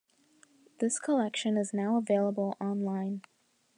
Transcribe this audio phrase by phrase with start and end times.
[0.79, 3.21] This collection is now available on-line.